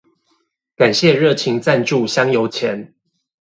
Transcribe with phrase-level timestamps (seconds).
[0.75, 2.95] 感謝熱情贊助香油錢